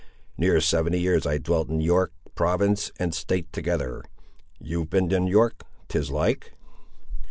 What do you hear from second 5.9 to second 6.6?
like?"